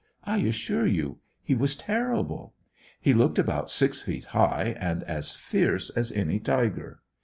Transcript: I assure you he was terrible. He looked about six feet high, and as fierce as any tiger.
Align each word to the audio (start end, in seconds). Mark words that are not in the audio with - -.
I 0.23 0.39
assure 0.39 0.87
you 0.87 1.19
he 1.43 1.53
was 1.53 1.75
terrible. 1.75 2.55
He 2.99 3.13
looked 3.13 3.37
about 3.37 3.69
six 3.69 4.01
feet 4.01 4.25
high, 4.33 4.75
and 4.79 5.03
as 5.03 5.35
fierce 5.35 5.91
as 5.91 6.11
any 6.11 6.39
tiger. 6.39 7.01